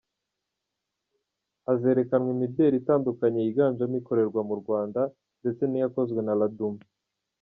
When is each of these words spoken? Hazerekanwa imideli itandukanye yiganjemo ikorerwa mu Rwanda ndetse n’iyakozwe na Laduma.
Hazerekanwa 1.65 2.29
imideli 2.35 2.75
itandukanye 2.81 3.39
yiganjemo 3.41 3.95
ikorerwa 4.01 4.41
mu 4.49 4.55
Rwanda 4.61 5.01
ndetse 5.41 5.63
n’iyakozwe 5.67 6.19
na 6.23 6.33
Laduma. 6.39 6.81